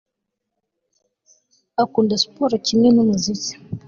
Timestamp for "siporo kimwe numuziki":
2.21-3.51